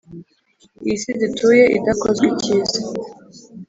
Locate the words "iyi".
0.83-0.97